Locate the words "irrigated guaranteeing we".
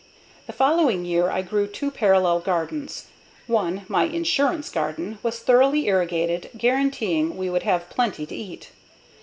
5.87-7.51